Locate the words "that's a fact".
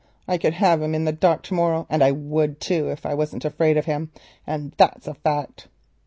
4.77-5.67